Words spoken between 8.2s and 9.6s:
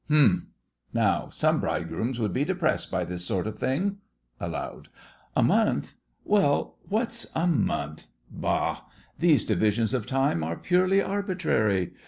Bah! These